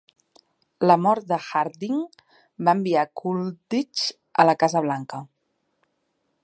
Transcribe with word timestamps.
La 0.91 0.95
mort 1.01 1.27
de 1.31 1.37
Harding 1.41 1.99
va 2.69 2.75
enviar 2.79 3.05
Coolidge 3.23 4.09
a 4.45 4.47
la 4.51 4.57
Casa 4.65 4.83
Blanca. 4.89 5.23